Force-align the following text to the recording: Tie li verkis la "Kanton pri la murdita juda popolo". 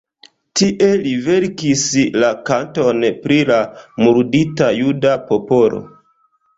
Tie 0.61 0.87
li 1.03 1.11
verkis 1.27 1.83
la 2.25 2.33
"Kanton 2.49 3.07
pri 3.29 3.39
la 3.53 3.61
murdita 4.03 4.75
juda 4.83 5.17
popolo". 5.33 5.89